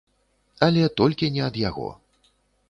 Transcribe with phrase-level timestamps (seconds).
[0.67, 1.87] Але толькі не ад яго.